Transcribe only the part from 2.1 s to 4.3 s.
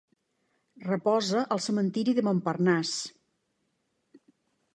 de Montparnasse.